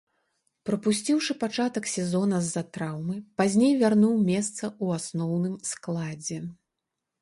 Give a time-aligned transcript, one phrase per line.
[0.69, 6.45] Прапусціўшы пачатак сезона з-за траўмы, пазней вярнуў месца ў асноўным складзе.